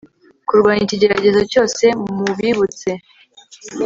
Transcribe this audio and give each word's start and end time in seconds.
kurwanya 0.47 0.83
ikigeragezo 0.85 1.41
cyose 1.51 1.83
Mubibutse 2.17 2.89